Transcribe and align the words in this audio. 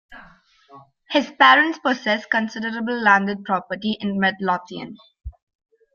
His 1.11 1.29
parents 1.37 1.77
possessed 1.77 2.31
considerable 2.31 2.99
landed 3.03 3.45
property 3.45 3.99
in 3.99 4.19
Midlothian. 4.19 4.97